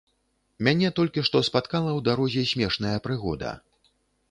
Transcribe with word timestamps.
Мяне 0.67 0.89
толькі 0.99 1.23
што 1.27 1.37
спаткала 1.51 1.91
ў 1.97 2.05
дарозе 2.09 2.47
смешная 2.55 2.97
прыгода. 3.07 3.55